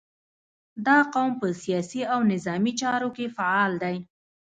[0.85, 3.97] •دا قوم په سیاسي او نظامي چارو کې فعال دی.